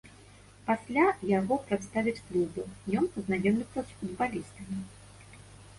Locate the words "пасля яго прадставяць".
0.69-2.23